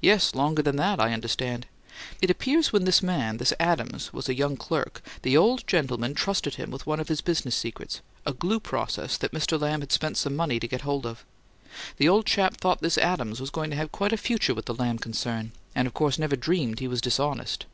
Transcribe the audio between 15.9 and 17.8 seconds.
course never dreamed he was dishonest.